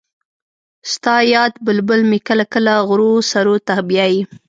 ستا 0.91 1.15
یاد 1.33 1.53
بلبل 1.65 2.01
مې 2.09 2.19
کله 2.27 2.45
کله 2.53 2.73
غرو 2.87 3.11
سرو 3.31 3.55
ته 3.67 3.75
بیايي 3.87 4.21